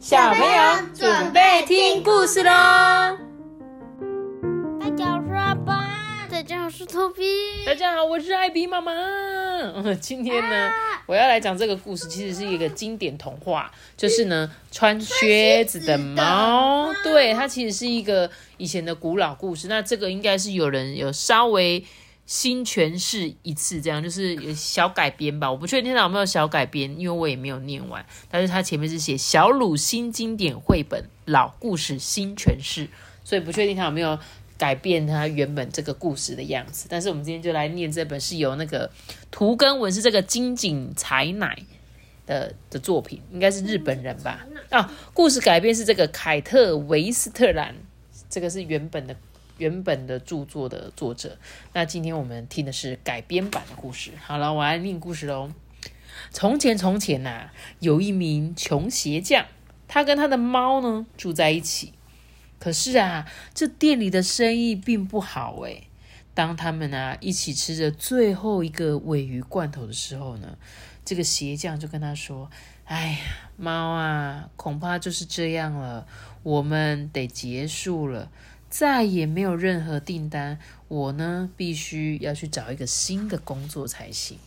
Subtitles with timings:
[0.00, 2.50] 小朋友准备听故事喽！
[4.80, 6.26] 大家好，我是阿爸。
[6.30, 7.22] 大家好，我是托比。
[7.66, 8.90] 大家好，我是艾比妈妈。
[10.00, 10.70] 今天呢，
[11.04, 16.90] 我要来讲这个故事，其实是一个经典童话，就是呢，穿靴子的猫。
[17.04, 19.68] 对，它其实是一个以前的古老故事。
[19.68, 21.84] 那这个应该是有人有稍微。
[22.30, 25.50] 新诠释一次，这样就是小改编吧。
[25.50, 28.06] 我不确定他有没有小改编，因为我也没有念完。
[28.30, 32.88] 但是他前面是写小鲁新经典绘本老故事新诠释，
[33.24, 34.16] 所以不确定他有没有
[34.56, 36.86] 改变他原本这个故事的样子。
[36.88, 38.88] 但是我们今天就来念这本是由那个
[39.32, 41.58] 图根文是这个金井彩乃
[42.26, 44.46] 的的作品，应该是日本人吧？
[44.70, 47.74] 啊，故事改编是这个凯特维斯特兰，
[48.28, 49.16] 这个是原本的。
[49.60, 51.36] 原本的著作的作者，
[51.74, 54.10] 那今天我们听的是改编版的故事。
[54.24, 55.52] 好了，我来念故事喽。
[56.30, 59.44] 从前，从前呐，有一名穷鞋匠，
[59.86, 61.92] 他跟他的猫呢住在一起。
[62.58, 65.88] 可是啊，这店里的生意并不好诶。
[66.32, 70.56] 当他们啊一起吃着最后一个尾鱼罐头的时候呢，
[71.04, 72.50] 这个鞋匠就跟他说
[72.86, 73.18] ：“哎呀，
[73.58, 76.06] 猫啊，恐怕就是这样了，
[76.42, 78.30] 我们得结束了。”
[78.70, 84.38] 再也没有任何订单，我呢必须要去找一个新的工作才行。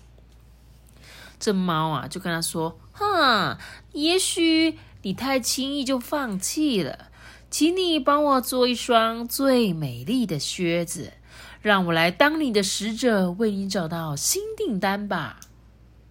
[1.37, 3.57] 这猫啊就跟他说：“哼，
[3.91, 7.11] 也许你太轻易就放弃了，
[7.51, 11.11] 请你帮我做一双最美丽的靴子，
[11.61, 15.41] 让我来当你的使者，为你找到新订单吧。”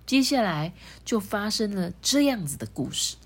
[0.05, 0.75] 接下来
[1.07, 3.17] 就发生了这样子的故事：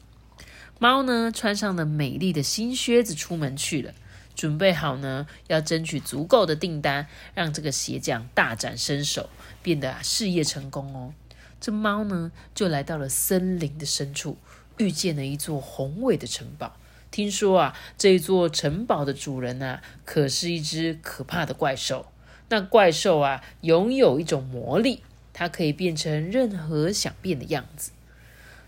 [0.79, 3.93] 猫呢穿上了美丽的新靴子出门去了。
[4.37, 9.31] 准备好呢，要争取足够的订单，让这个鞋匠大展身手，
[9.63, 11.15] 变得事业成功哦。
[11.59, 14.37] 这猫呢，就来到了森林的深处，
[14.77, 16.77] 遇见了一座宏伟的城堡。
[17.11, 22.07] 听说啊，这座城堡的主人呐，可是一只可怕的怪兽。
[22.51, 25.03] 那怪兽啊，拥有一种魔力，
[25.33, 27.91] 它可以变成任何想变的样子。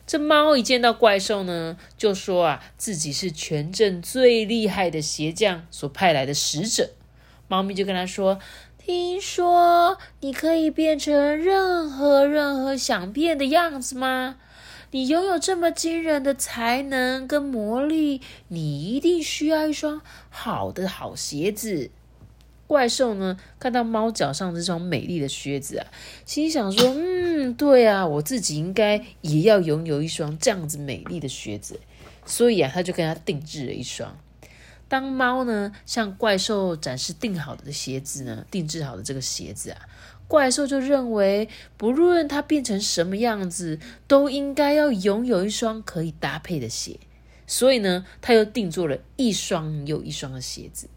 [0.09, 6.93] 这猫一见到怪兽呢，就说啊，自己是全镇最厉害的鞋匠所派来的使者。
[7.47, 8.39] 猫咪就跟他说
[8.83, 14.37] ：“听说你可以变成任何任何想变的样子吗？
[14.93, 21.91] 你拥有这么惊人的才能跟魔力，你一定需要一双好的好鞋子。”
[22.67, 25.87] 怪兽呢，看到猫脚上这双美丽的靴子啊，
[26.27, 27.08] 心想说：“嗯，
[27.55, 31.81] 对啊，我自己应该也要拥有一双这样子美丽的靴子。”
[32.27, 34.19] 所以啊，他就跟他定制了一双。
[34.89, 39.81] 当猫呢向怪兽展示定好的鞋子呢，定制好的这个鞋子啊，
[40.27, 46.99] 怪兽就认为，不论它变成什么样子，都应该要拥有一双可以搭配的鞋。
[47.47, 50.89] 所以呢，他又定做了一双又一双的鞋子。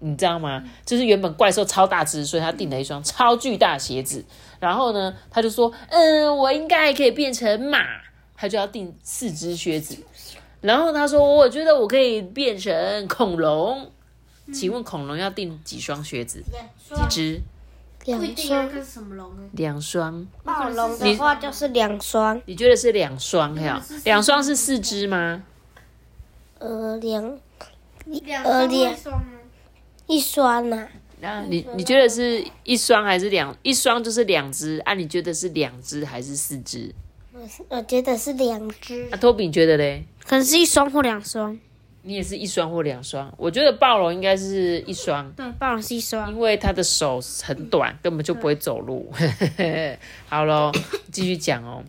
[0.00, 0.62] 你知道吗？
[0.84, 4.24] 就是原本怪兽超大只，所以他订了一双超巨大鞋子。
[4.60, 7.78] 然后呢，他就说：“嗯，我应该可以变成马。”
[8.36, 9.96] 他就要订四只靴子。
[10.60, 13.90] 然后他说：“我觉得我可以变成恐龙。”
[14.54, 16.42] 请问恐龙要订几双靴子？
[16.88, 17.40] 几只？
[18.04, 18.70] 两双。
[19.52, 20.26] 两双。
[20.42, 22.40] 暴龙的话就是两双。
[22.46, 23.54] 你觉得是两双？
[23.56, 25.42] 哈，两双是四只吗？
[26.58, 27.38] 呃，两。
[28.44, 28.94] 呃，两。
[30.08, 30.88] 一双呐？
[31.20, 33.56] 那你你觉得是一双还是两？
[33.62, 34.94] 一双就是两只啊？
[34.94, 36.92] 你觉得是两只还是四只？
[37.32, 39.08] 我我觉得是两只。
[39.12, 40.04] 啊，托比觉得嘞？
[40.24, 41.58] 可能是一双或两双。
[42.02, 43.32] 你也是一双或两双？
[43.36, 45.30] 我觉得暴龙应该是一双。
[45.32, 49.12] 对，暴龙是一双，因为它的手很短，根本就不会走路。
[50.28, 50.72] 好喽，
[51.12, 51.82] 继续讲哦。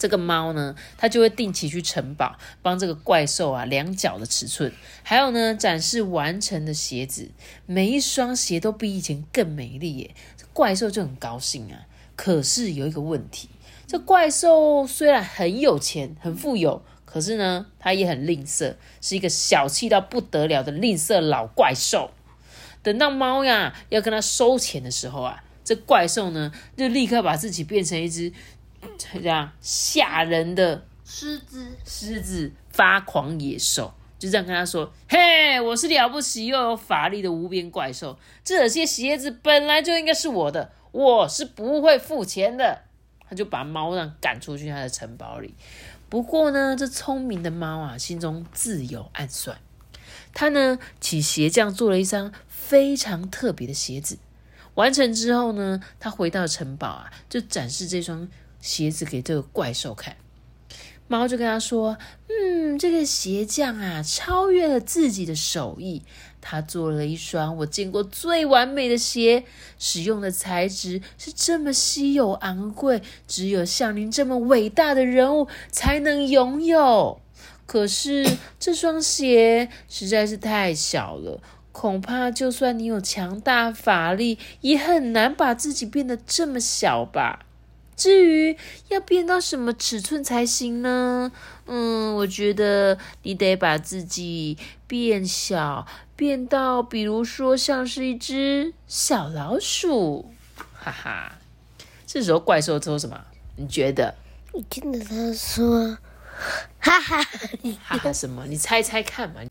[0.00, 4.72] 这个猫呢，它就会定期去城堡帮这个怪兽啊量脚的尺寸，
[5.02, 7.28] 还有呢展示完成的鞋子，
[7.66, 10.14] 每一双鞋都比以前更美丽耶。
[10.54, 11.86] 怪兽就很高兴啊。
[12.16, 13.50] 可是有一个问题，
[13.86, 22.10] 这怪兽虽然很有钱、很富有，可是呢，它也很吝啬，是一个小气到不得了的吝啬老怪兽。
[22.82, 28.32] 等到猫呀要跟他收钱的时候啊，这怪兽呢就立刻把自己变成一只。
[28.98, 42.82] 这样吓人的狮子，狮子发狂野兽，就这样跟他说：“嘿，我是了不起又有法力的无边怪兽，这些鞋子本来就应该是我的，我是不会付钱的。”
[43.28, 45.54] 他就把猫让赶出去他的城堡里。
[46.08, 49.58] 不过呢，这聪明的猫啊，心中自有暗算。
[50.34, 54.18] 他呢，请鞋匠做了一双非常特别的鞋子。
[54.74, 58.28] 完成之后呢，他回到城堡啊，就展示这双。
[58.60, 60.16] 鞋子给这个怪兽看，
[61.08, 61.98] 猫就跟他说
[62.28, 66.02] ：“嗯，这个鞋匠啊，超越了自己的手艺。
[66.42, 69.44] 他做了一双我见过最完美的鞋，
[69.78, 77.20] 使用的材质是这么稀有昂贵，只有像您这么伟大的人物才能拥有。
[77.66, 81.42] 可是这双鞋实在是太小了，
[81.72, 87.46] 恐怕就算你有强大法力，也很难把自己变得这么小吧。
[88.00, 88.56] 至于
[88.88, 91.30] 要变到什么尺寸才行呢？
[91.66, 94.56] 嗯，我觉得你得把自己
[94.86, 95.86] 变小，
[96.16, 100.32] 变到比如说像是一只小老鼠，
[100.72, 101.36] 哈哈。
[102.06, 103.20] 这时候怪兽说什么？
[103.56, 104.14] 你觉得？
[104.54, 105.98] 你听得他说，
[106.78, 107.22] 哈哈，
[107.84, 108.46] 哈哈什么？
[108.46, 109.42] 你猜猜看嘛。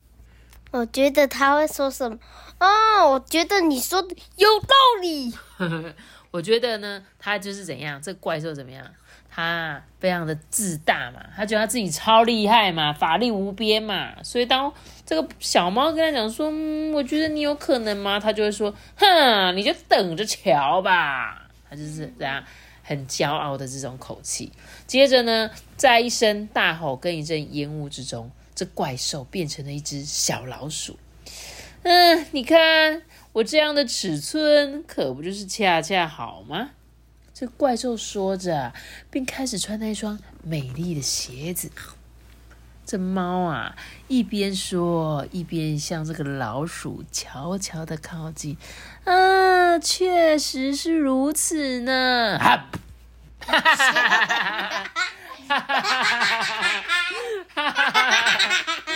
[0.72, 2.18] 我觉得他会说什么？
[2.60, 5.34] 哦，我觉得你说的有道理。
[6.32, 8.86] 我觉得呢，他就是怎样，这怪兽怎么样？
[9.32, 14.22] 他非常的自大嘛，他觉得他自己超厉害嘛，法力无边嘛。
[14.24, 14.72] 所以当
[15.06, 16.52] 这个小猫跟他讲说：“，
[16.94, 22.44] 我觉得你有可能吗？”他就会说：“哼，你就等着瞧吧。”他就是这样
[22.84, 24.52] 很骄傲的这种口气。
[24.86, 30.98] 接着呢，在一声大吼跟一阵烟雾之中，这怪兽变成了一只小老鼠。
[31.84, 33.02] 嗯，你看。
[33.32, 36.72] 我这样的尺寸可不就是恰恰好吗？
[37.32, 38.74] 这怪兽说着，
[39.12, 41.70] 并开始穿那双美丽的鞋子。
[42.88, 43.76] 这猫啊，
[44.08, 48.58] 一边说，一边向这个老鼠悄悄的靠近。
[49.06, 52.40] 啊，确实是如此呢！
[52.40, 52.66] 哈，
[53.46, 54.90] 哈哈哈哈
[55.46, 56.44] 哈哈哈哈
[57.54, 58.89] 哈哈哈！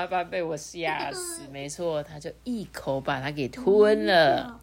[0.00, 4.58] 阿爸被我吓死， 没错，他就一口把它给吞了。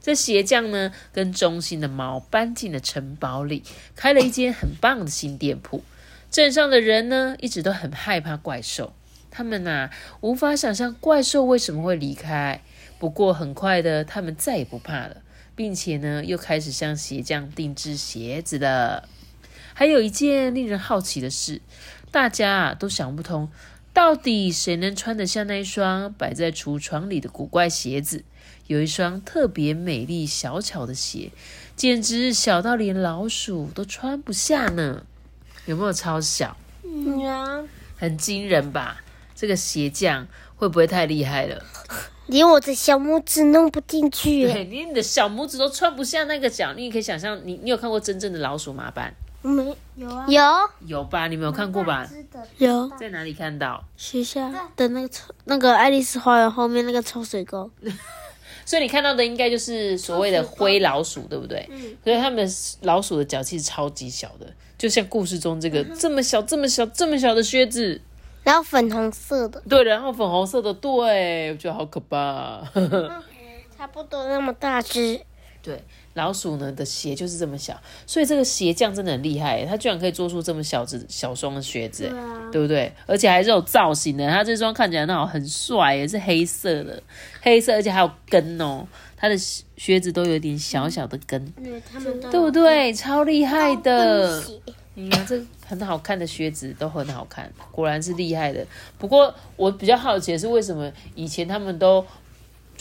[0.00, 3.62] 这鞋匠呢，跟忠心的猫搬进了城堡里，
[3.94, 5.84] 开了一间很棒的新店铺。
[6.30, 8.94] 镇上的人呢，一直都很害怕怪兽，
[9.30, 9.90] 他们呐，
[10.22, 12.62] 无法想象怪兽为什么会离开。
[12.98, 15.18] 不过很快的，他们再也不怕了，
[15.54, 19.06] 并且呢，又开始向鞋匠定制鞋子了。
[19.74, 21.60] 还有一件令人好奇的事，
[22.10, 23.50] 大家啊都想不通。
[23.92, 28.24] 到底谁能穿得下那一双摆在橱窗里的古怪鞋子？
[28.68, 31.30] 有一双特别美丽小巧的鞋，
[31.76, 35.04] 简直小到连老鼠都穿不下呢。
[35.66, 36.56] 有没有超小？
[36.82, 39.02] 有，很惊人吧？
[39.34, 41.62] 这个鞋匠会不会太厉害了？
[42.28, 46.72] 连我的小拇指弄不进去，对，连你的小拇指都穿不下那个脚。
[46.74, 48.90] 你也可以想象，你你有看过真正的老鼠吗？
[48.90, 49.12] 班？
[49.42, 50.42] 没有啊，有
[50.86, 51.26] 有吧？
[51.26, 52.08] 你没有看过吧？
[52.58, 53.82] 有在哪里看到？
[53.96, 57.70] 学校的那个抽那个爱丽丝花园后面那个抽水沟。
[58.64, 61.68] 所以你看到的应该就是所谓的灰老鼠，对不对？
[61.70, 61.96] 嗯。
[62.04, 62.48] 所以他们
[62.82, 64.46] 老鼠的脚其实超级小的，
[64.78, 68.00] 就像故事中这个这么小、这么小、这么小的靴子，
[68.44, 69.60] 然后粉红色的。
[69.68, 72.62] 对，然后粉红色的，对，我觉得好可怕。
[73.76, 75.20] 差不多那么大只。
[75.62, 75.82] 对。
[76.14, 82.06] 老鼠呢的鞋就是这么小，所以这个鞋匠真的很厉害，他居然可以做出这么小只小双的靴子，
[82.52, 82.92] 对不对？
[83.06, 87.02] 而且还是有造型的，他这双看起来那种很帅，也是黑色的，
[87.40, 88.86] 黑色而且还有跟哦，
[89.16, 89.34] 他的
[89.78, 91.42] 靴子都有点小小的跟，
[92.30, 92.92] 对不对？
[92.92, 94.44] 超厉害的，
[94.92, 98.66] 你看这很好看的靴子都很好看，果然是厉害的。
[98.98, 102.04] 不过我比较好奇的是，为什么以前他们都。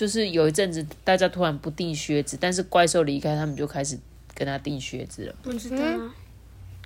[0.01, 3.95] 就是有一阵子，大家突然不订靴子，但是怪兽离开，他们就开始
[4.33, 5.35] 跟他订靴子了。
[5.43, 5.85] 不知道，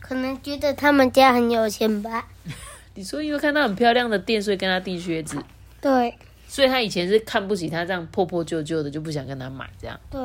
[0.01, 2.27] 可能觉得他们家很有钱吧。
[2.95, 5.41] 你说因为看到很漂亮的店，所以跟他订靴子。
[5.79, 6.13] 对。
[6.45, 9.97] 所以他以前是看不起他这样破破旧旧的，就不想跟他买这样。
[10.11, 10.19] 对。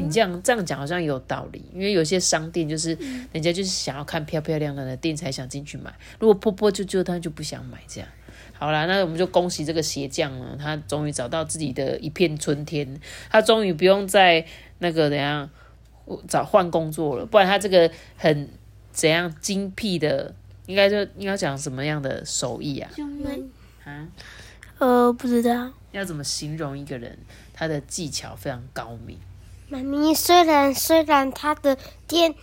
[0.00, 2.96] 你这样这样讲好像有道理，因为有些商店就是
[3.32, 8.08] 人家就是想要看漂漂亮亮的店才想进去买，如果破破旧旧，他就不想买这样。
[8.58, 13.00] 好啦，那我们就恭喜这个鞋匠了，他终于找到自己的一片春天，
[13.30, 14.44] 他终于不用再
[14.78, 15.48] 那个怎样
[16.26, 18.48] 找换工作了，不然他这个很
[18.90, 20.34] 怎样精辟的，
[20.66, 22.90] 应该就应该讲什么样的手艺啊？
[23.84, 24.08] 啊？
[24.78, 25.70] 呃，不知道。
[25.92, 27.16] 要怎么形容一个人？
[27.54, 29.16] 他的技巧非常高明。
[29.68, 32.34] 妈咪，虽然虽然他的店。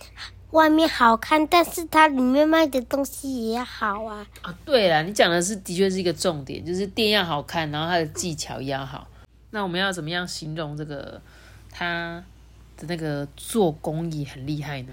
[0.52, 4.26] 外面好看，但是它里面卖的东西也好啊！
[4.42, 9.06] 啊，对了，你讲的是的确是一个重点，就是店要好看，然后它的技巧也要好。
[9.50, 11.20] 那我们要怎么样形容这个
[11.70, 12.22] 它
[12.76, 14.92] 的那个做工艺很厉害呢？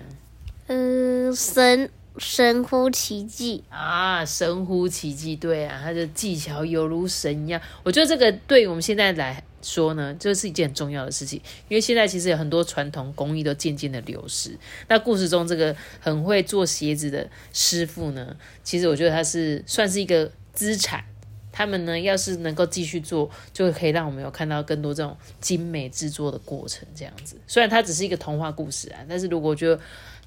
[0.68, 7.62] 嗯，神神乎其技啊，神乎其技，对啊，他的技巧犹如神一样。
[7.84, 9.44] 我觉得这个对我们现在来。
[9.66, 14.52] 说呢，这是一件很重要的事情，因为现在其实有很多传统工艺都渐渐的流失。
[14.90, 21.06] 那故事中这个很会做鞋子的师傅呢，其实我觉得他是算是一个资产。
[21.50, 26.86] 他们呢，要是能够继续做，就可以让我们有看到更多这种精美制作的过程。
[26.94, 29.80] 这样子，虽然它只是一个童话故事啊，但是如果就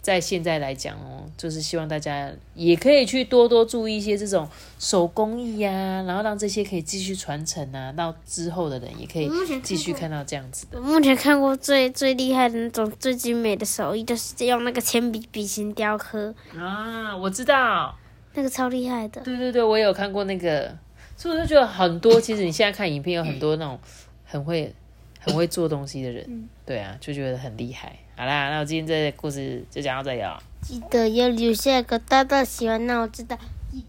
[0.06, 4.48] 在现在来讲哦，就是希望大家也可以去多多注意一些这种
[4.78, 5.70] 手工艺呀，
[6.06, 9.28] 然后让这些可以继续传承啊，到之后的人也可以
[9.64, 10.78] 继续看到这样子的。
[10.78, 17.92] 我目前看过最最厉害的那种最精美的手艺，就是用那个铅笔笔形雕刻啊，我知道，
[18.34, 19.20] 那个超厉害的。
[19.22, 20.72] 对对对，我有看过那个。
[21.18, 23.76] 所以我就觉得很多，其实你现在看影片有很多那种
[24.25, 24.72] 很会、
[25.18, 27.96] 很会做东西的人，对啊，就觉得很厉害。
[28.16, 30.38] 好啦，那我今天这故事就讲到这里哦。
[30.62, 33.38] 记得要留下个大大喜欢，那我知道。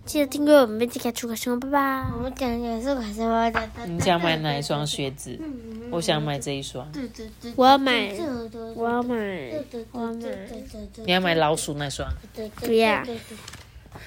[0.06, 2.06] 记得订阅我们，并且开出个声，拜拜。
[2.14, 3.70] 我们讲讲是还是我的。
[3.86, 5.40] 你想买哪一双靴子？
[5.90, 6.92] 我想买这一双。
[6.92, 7.54] 对对对。
[7.56, 8.12] 我要买。
[8.76, 9.16] 我要买。
[9.94, 10.28] 我要买。
[11.06, 12.06] 你要买老鼠那双？
[12.56, 13.02] 不要。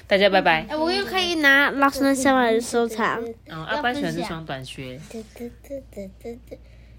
[0.05, 0.67] 大家拜拜。
[0.77, 3.19] 我又可以拿老鼠那双来收藏。
[3.47, 4.99] 嗯，阿班喜欢这双短靴。